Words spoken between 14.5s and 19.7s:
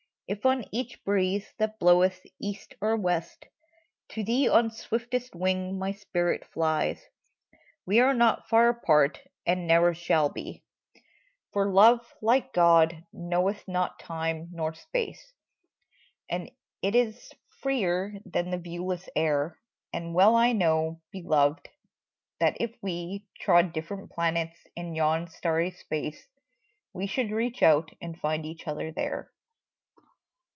nor space, And it is freer than the viewless air;